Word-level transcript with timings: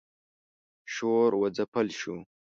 شور 0.93 1.31
و 1.39 1.43
ځپل 1.57 1.87
شو. 1.99 2.15